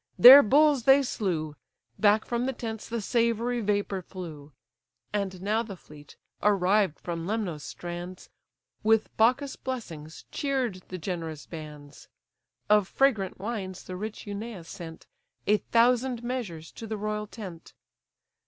Their 0.17 0.41
bulls 0.41 0.85
they 0.85 1.03
slew; 1.03 1.55
Back 1.99 2.25
from 2.25 2.47
the 2.47 2.53
tents 2.53 2.89
the 2.89 3.01
savoury 3.01 3.61
vapour 3.61 4.01
flew. 4.01 4.51
And 5.13 5.39
now 5.43 5.61
the 5.61 5.75
fleet, 5.77 6.15
arrived 6.41 6.99
from 6.99 7.27
Lemnos' 7.27 7.63
strands, 7.63 8.27
With 8.81 9.15
Bacchus' 9.15 9.55
blessings 9.57 10.25
cheered 10.31 10.81
the 10.87 10.97
generous 10.97 11.45
bands. 11.45 12.07
Of 12.67 12.87
fragrant 12.87 13.37
wines 13.39 13.83
the 13.83 13.95
rich 13.95 14.25
Eunaeus 14.25 14.67
sent 14.69 15.05
A 15.45 15.57
thousant 15.57 16.23
measures 16.23 16.71
to 16.71 16.87
the 16.87 16.97
royal 16.97 17.27
tent. 17.27 17.75